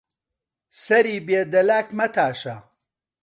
[0.83, 2.55] سەری بێ دەلاک مەتاشە